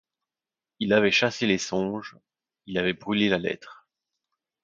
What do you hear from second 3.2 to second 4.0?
la lettre.